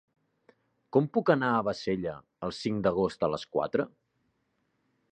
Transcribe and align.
Com 0.97 1.09
puc 1.17 1.29
anar 1.33 1.51
a 1.57 1.61
Bassella 1.69 2.15
el 2.49 2.57
cinc 2.63 2.83
d'agost 2.89 3.29
a 3.29 3.33
les 3.37 3.49
quatre? 3.57 3.89